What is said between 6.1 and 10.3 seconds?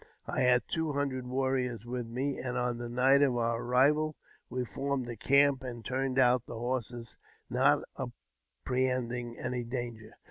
out the horses, not apprehending any danger.